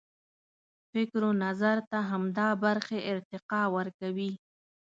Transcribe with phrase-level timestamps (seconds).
[0.91, 4.31] فکر و نظر ته همدا برخې ارتقا ورکوي.